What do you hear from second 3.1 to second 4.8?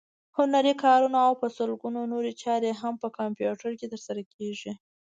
کمپیوټر کې ترسره کېږي.